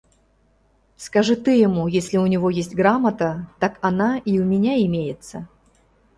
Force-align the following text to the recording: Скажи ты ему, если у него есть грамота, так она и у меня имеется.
Скажи 0.97 1.35
ты 1.35 1.51
ему, 1.59 1.85
если 1.87 2.17
у 2.17 2.25
него 2.25 2.49
есть 2.49 2.73
грамота, 2.73 3.47
так 3.59 3.77
она 3.83 4.17
и 4.17 4.39
у 4.39 4.43
меня 4.43 4.83
имеется. 4.83 5.47